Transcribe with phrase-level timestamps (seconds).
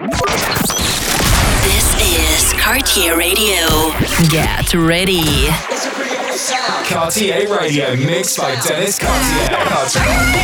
[0.00, 3.92] This is Cartier Radio.
[4.30, 5.48] Get ready.
[6.88, 9.48] Cartier Radio, mixed by Dennis Cartier.
[9.50, 10.40] Cartier.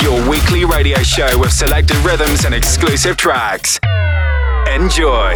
[0.00, 3.80] your weekly radio show with selected rhythms and exclusive tracks.
[4.72, 5.34] Enjoy.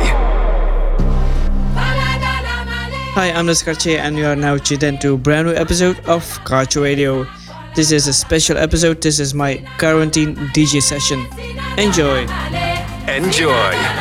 [3.21, 6.83] Hi, I'm Naskarche, and you are now tuned into a brand new episode of Cartier
[6.83, 7.27] Radio.
[7.75, 9.03] This is a special episode.
[9.03, 11.27] This is my quarantine DJ session.
[11.77, 12.27] Enjoy.
[13.13, 14.01] Enjoy.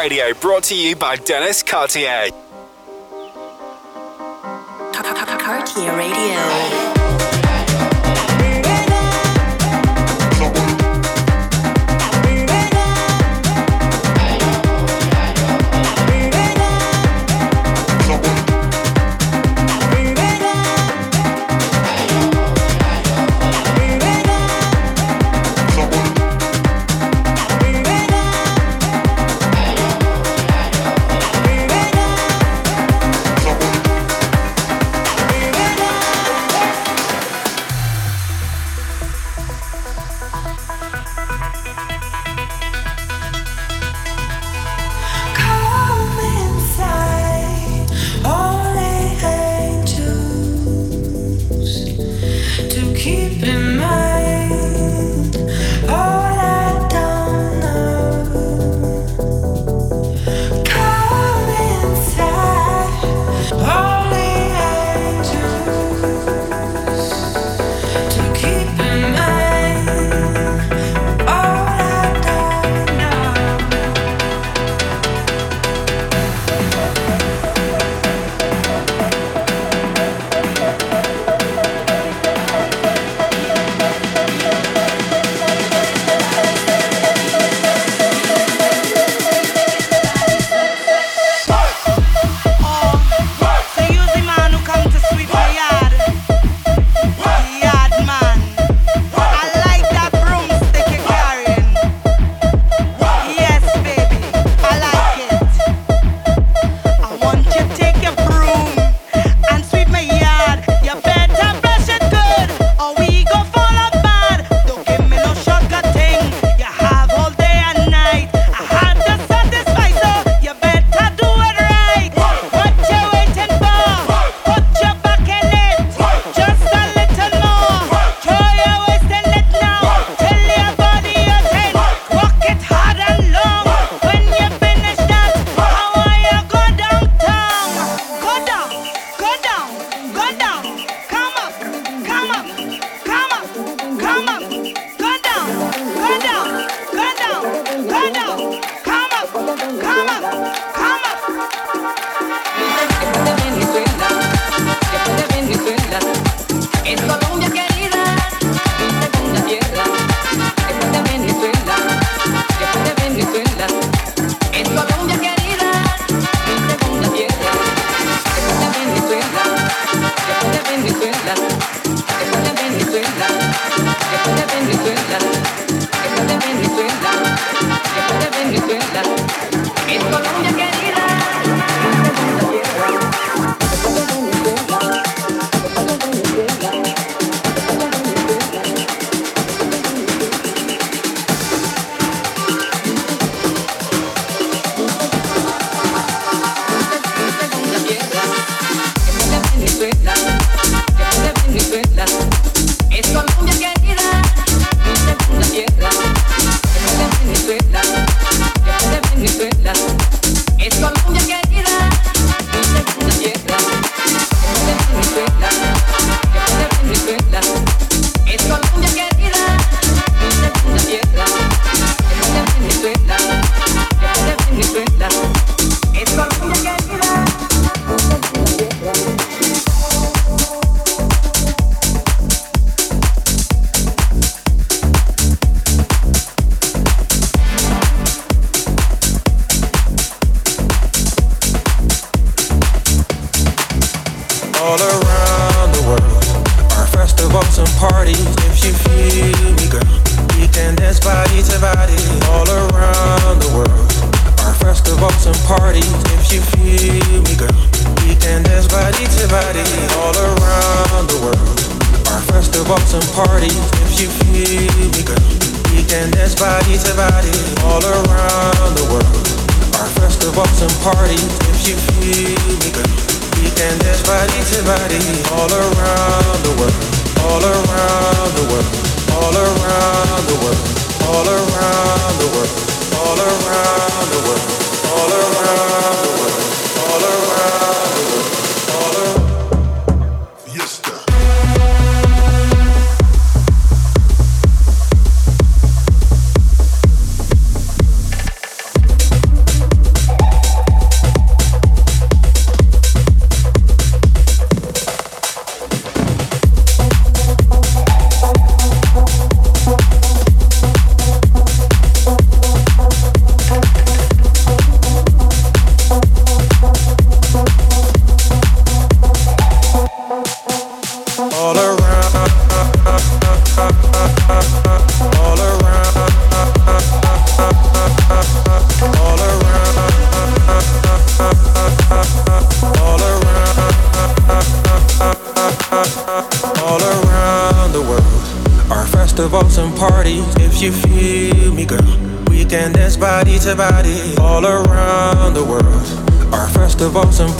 [0.00, 2.30] Radio, brought to you by Dennis Cartier.
[5.38, 6.99] Cartier Radio.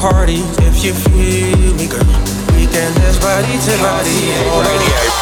[0.01, 2.01] parties if you feel me, girl.
[2.57, 4.33] We can dance body to body.
[4.65, 5.20] Radio.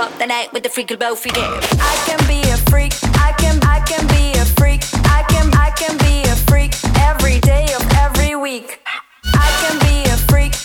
[0.00, 1.34] up the night with the freaky bow freak.
[1.36, 2.92] I can be a freak.
[3.20, 4.80] I can, I can be a freak.
[5.04, 8.80] I can, I can be a freak every day of every week.
[9.24, 10.59] I can be a freak.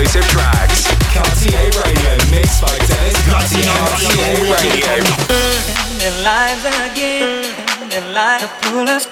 [0.00, 0.86] Exclusive tracks.
[1.12, 5.04] Cartier Radio, mixed by Dennis Lightning and fire, Cartier don't wait for the Radio.
[5.04, 5.60] thunder.
[6.00, 9.06] their lives again, their lives to pull us,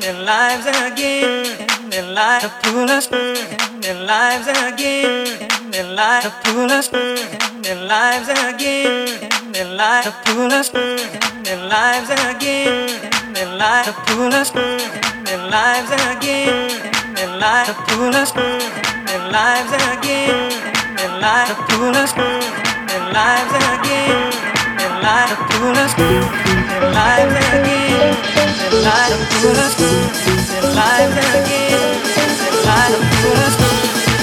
[0.00, 6.70] their lives again, their lives to pull us, their lives again, their lives to pull
[6.70, 13.92] us, their lives again, their lives to pull us, their lives again, their lives to
[14.04, 18.99] pull us, their lives again, their lives to pull us, their
[19.30, 20.50] lives again,
[20.96, 24.32] their lives to pull us, their lives again,
[24.76, 28.16] their lives to pull us, their lives again,
[28.58, 33.54] their lives to pull us, their lives again, their lives pull us,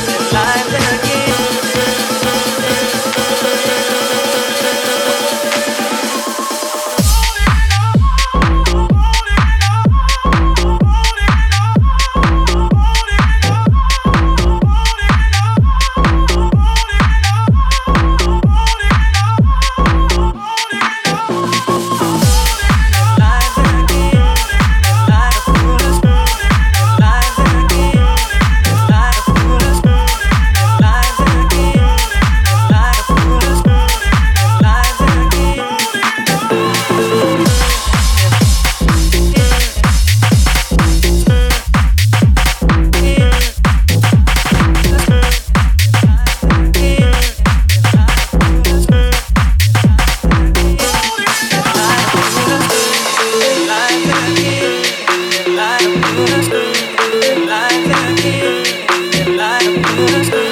[0.08, 1.07] their lives again.
[60.23, 60.46] things.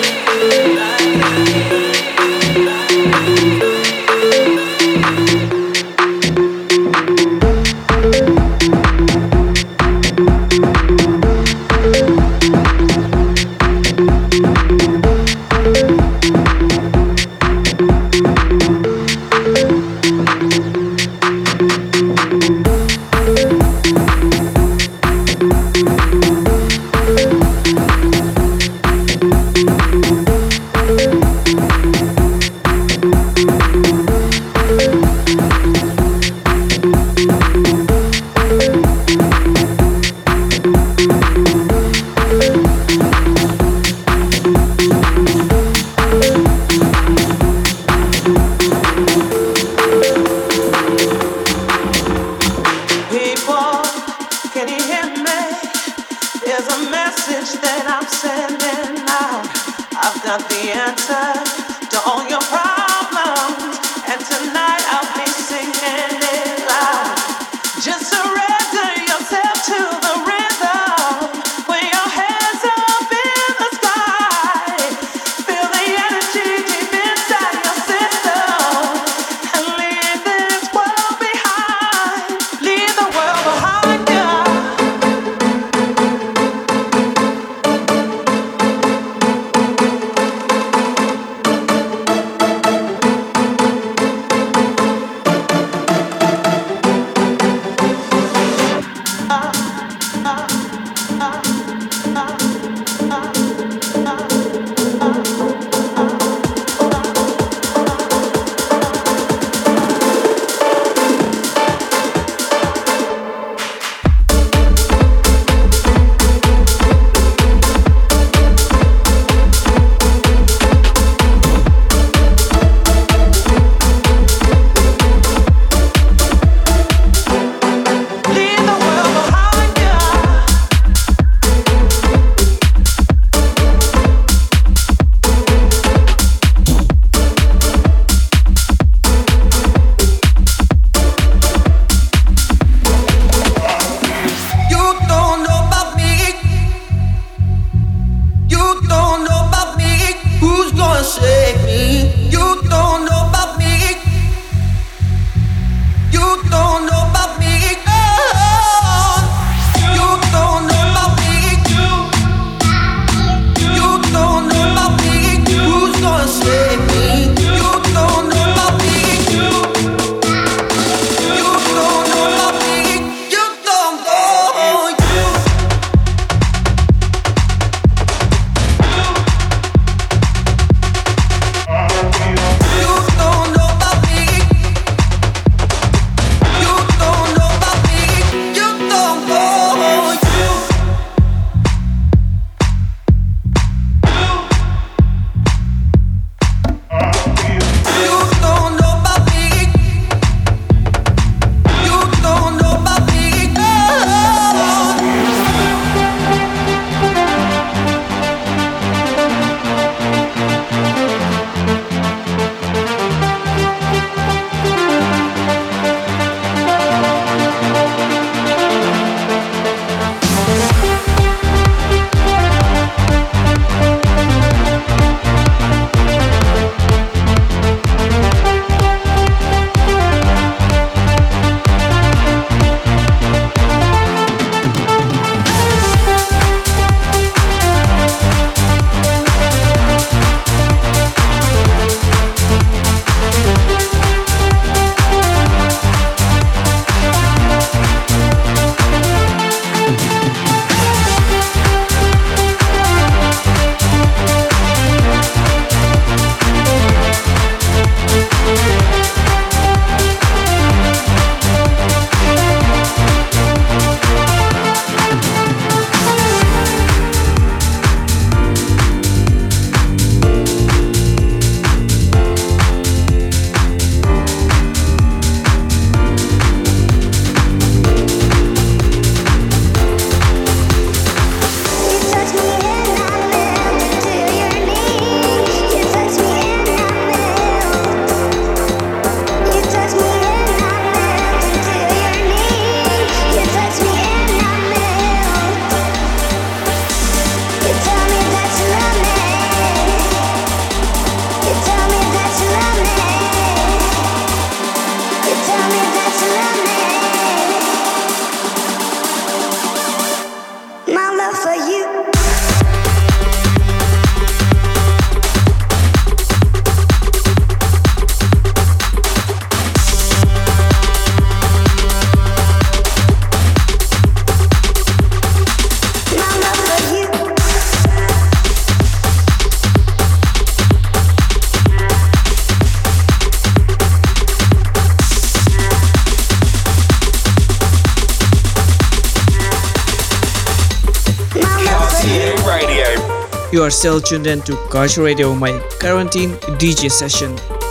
[343.56, 347.65] You are still tuned in to Cartier Radio, my quarantine DJ session.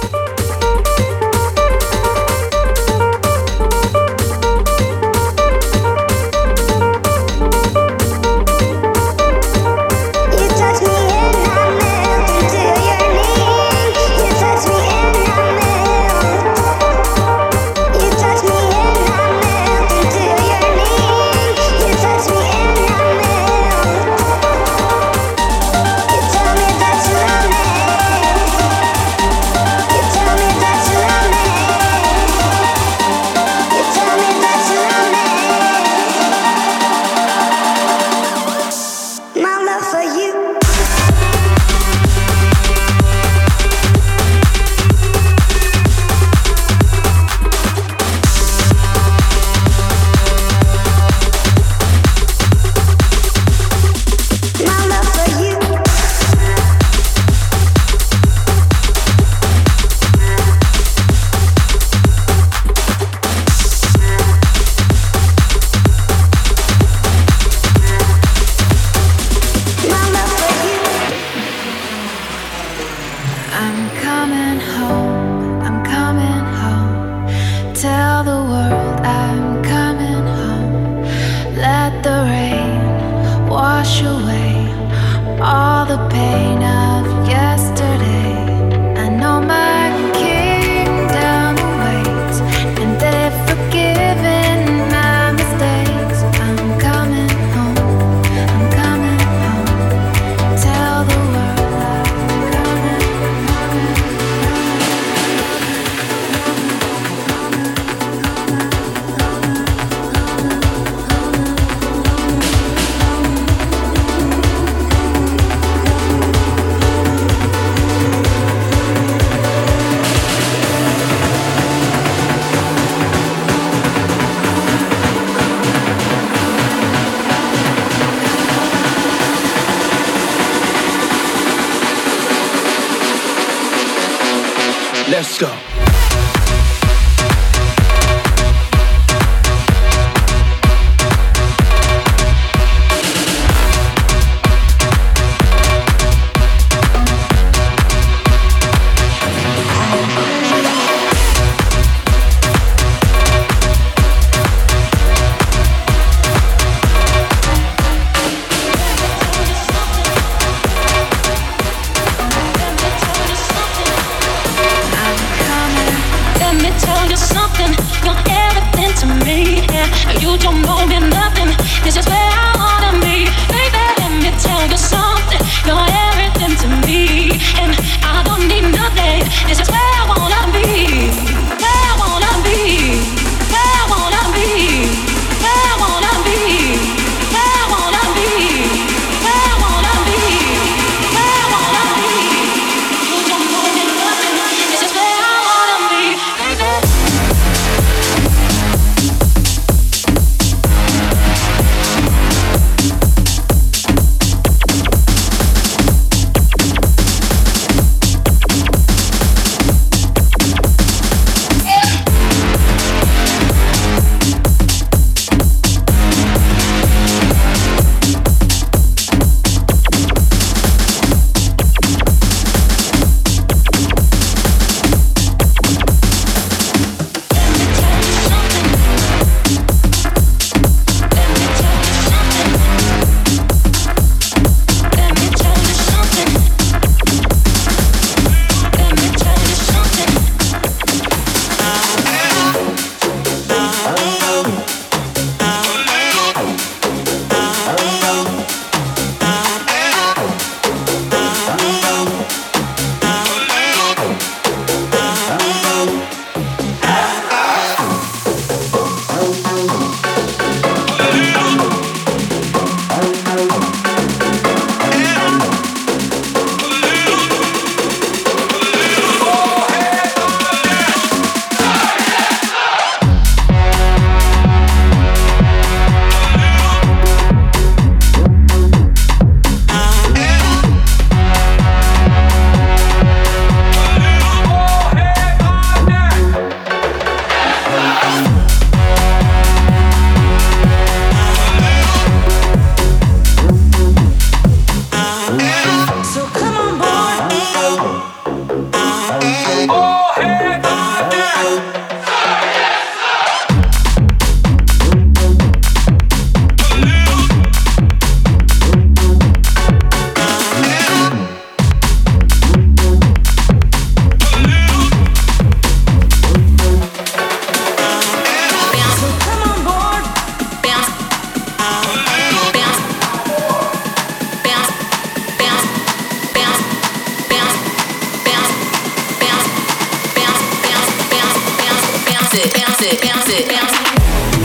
[333.35, 334.44] It, bounce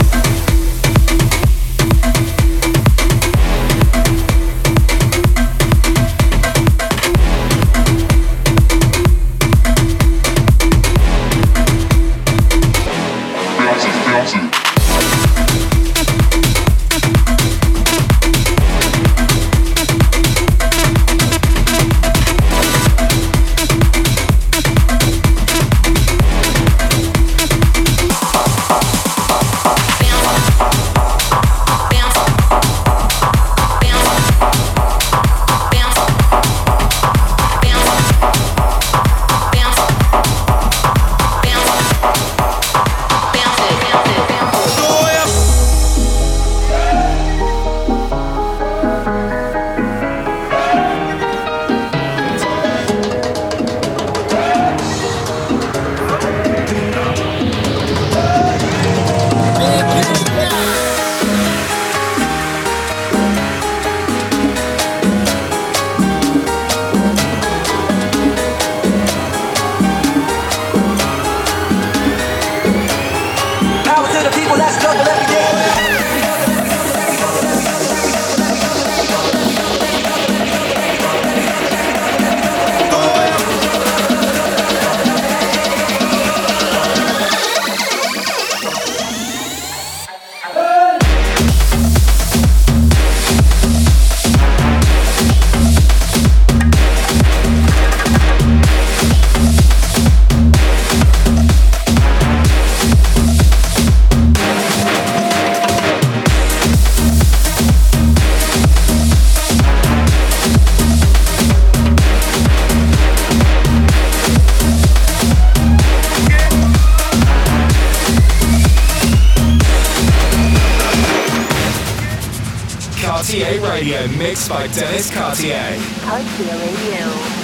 [123.80, 125.56] Radio, mixed by Dennis Cartier.
[126.02, 127.39] Cartier Radio.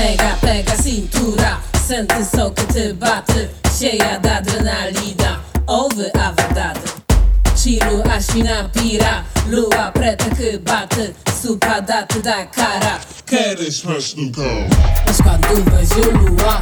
[0.00, 1.60] Pega, pega cintura.
[1.90, 3.48] Senty te kyty, baty
[3.78, 6.88] Sieja adrenalina Owy awatady
[7.56, 14.42] Chilu, aśmina, pira Lua, preteky, baty Supa, daty, dakara Kiedy śmieszny go
[15.06, 16.60] Mieszkadu, weziu, lua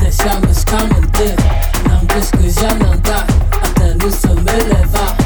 [0.00, 1.36] Desia, mieszkamy, ty
[1.88, 3.26] Nam dyszkę, zianą, da
[3.62, 5.16] A ten usą wylewa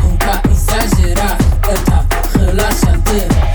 [0.00, 1.36] Gumka i Nunca
[1.68, 3.45] Eta, chyla się, ty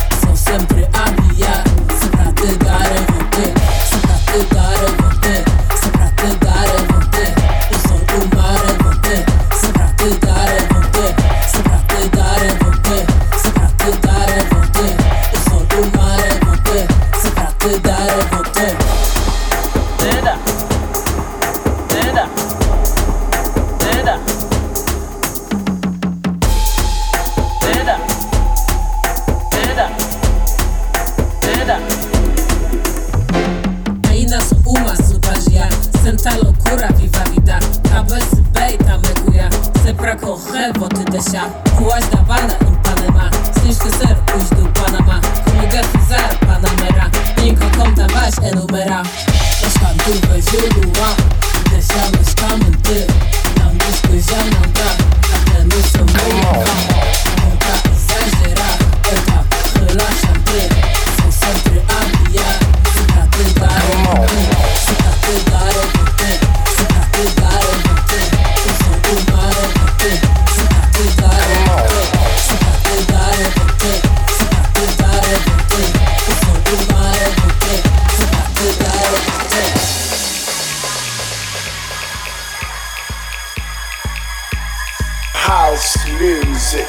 [85.52, 86.88] house music.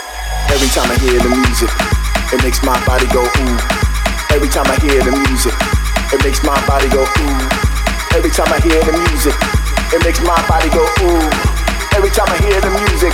[0.54, 1.66] Every time I hear the music,
[2.30, 3.58] it makes my body go ooh.
[4.30, 5.50] Every time I hear the music,
[6.14, 7.42] it makes my body go ooh.
[8.14, 9.34] Every time I hear the music,
[9.90, 11.26] it makes my body go ooh.
[11.98, 13.10] Every time I hear the music,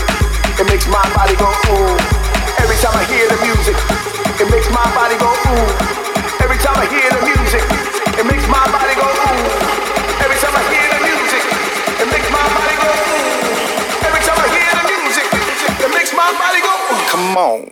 [0.60, 1.96] it makes my body go ooh.
[2.60, 3.76] Every time I hear the music,
[4.36, 5.64] it makes my body go ooh.
[6.44, 7.64] Every time I hear the music,
[8.20, 8.87] it makes my body
[17.38, 17.67] ooh.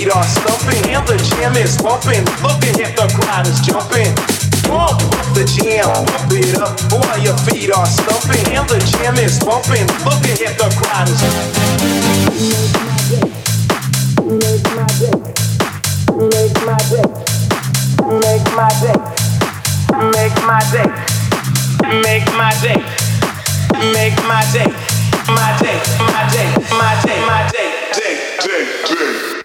[0.00, 2.24] feet are stumping and the jam is bumping.
[2.40, 4.08] Looking at the crowd is jumping.
[4.64, 4.96] Pump
[5.36, 9.84] the jam, pump it up while your feet are stumping and the jam is bumping.
[10.08, 11.20] Looking at the crowd is.
[14.24, 15.20] Make my day,
[16.16, 17.04] make my day,
[18.16, 18.96] make my day,
[20.08, 20.88] make my day,
[22.00, 22.80] make my day,
[23.92, 24.70] make my day,
[25.28, 25.76] my day,
[26.08, 29.39] my day, my day, my day, day, day, day.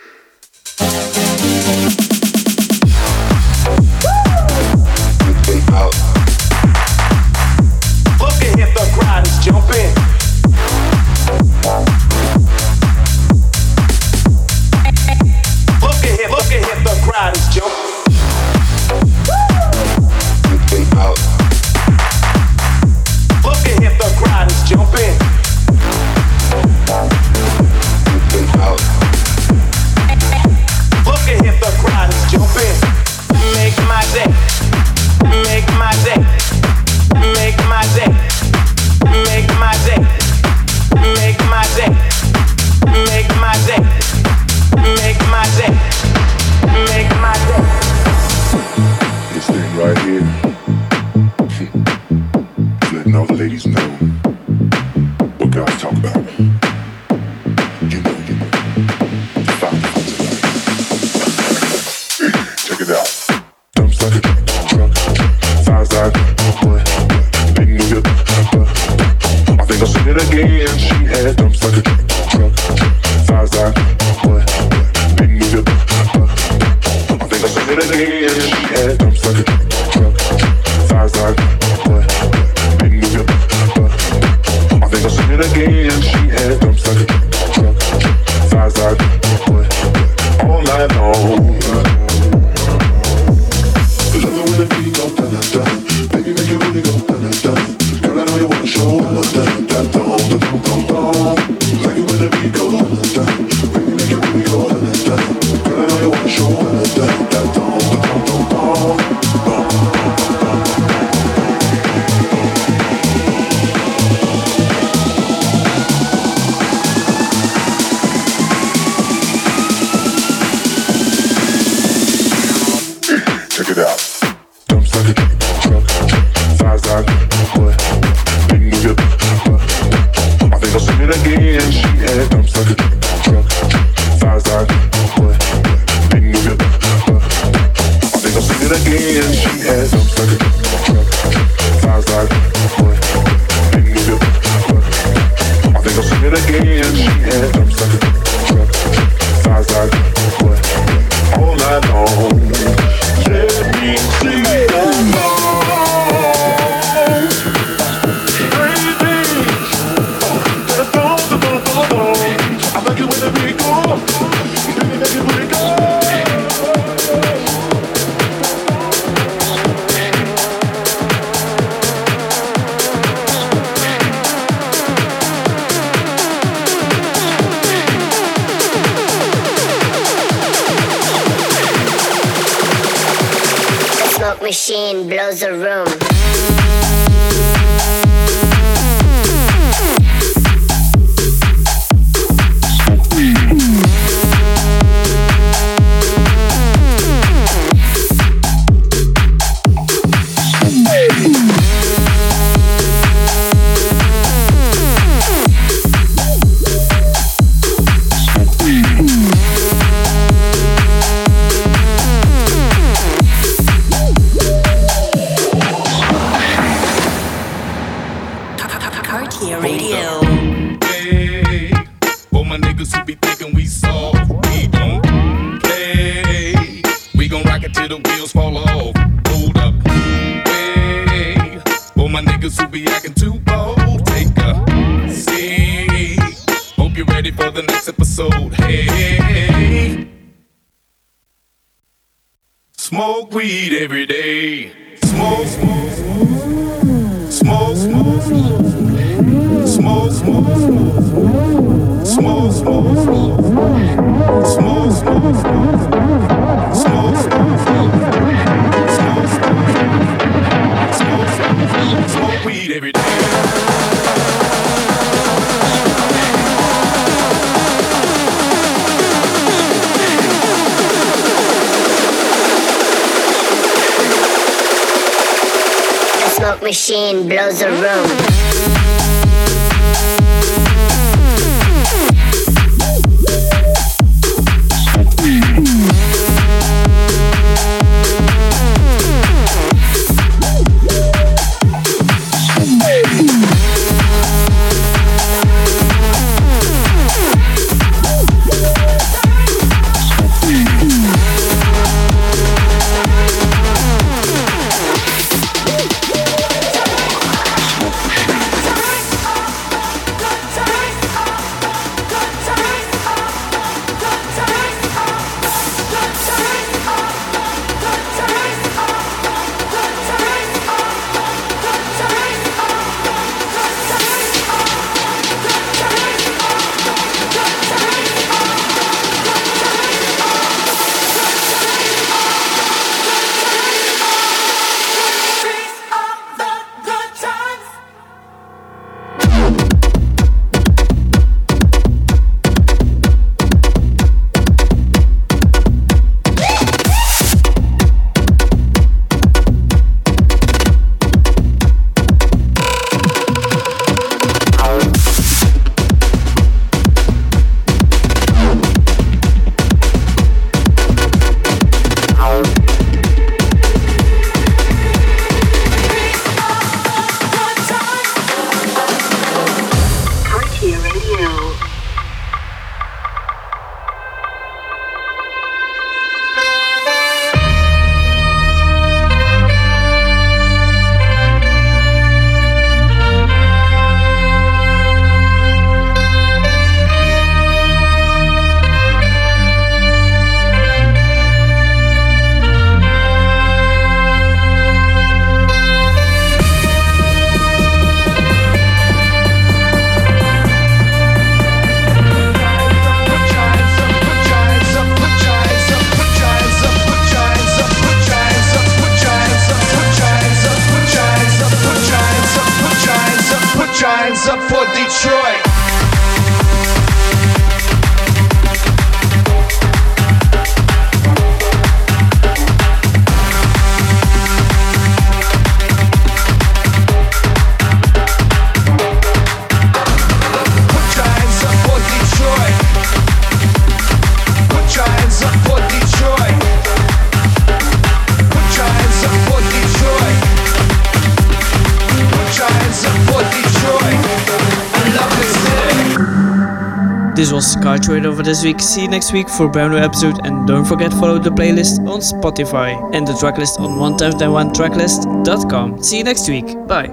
[447.98, 448.60] it over this week.
[448.60, 451.80] See you next week for a brand new episode and don't forget follow the playlist
[451.88, 455.84] on Spotify and the tracklist on 1001tracklist.com.
[455.84, 456.56] See you next week.
[456.68, 456.88] Bye.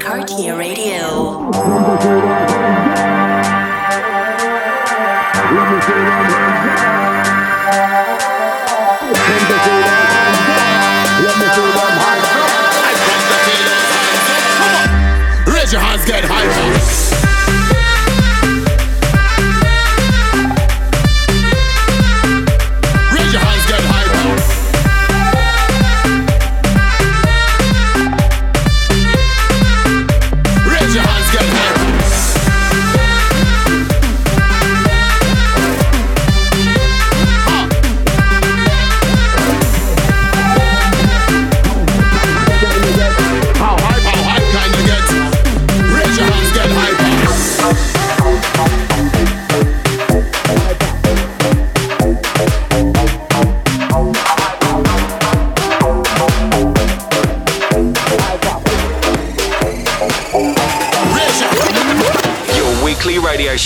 [0.00, 1.50] Cartier Radio.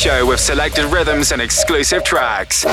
[0.02, 2.64] show with selected rhythms and exclusive tracks.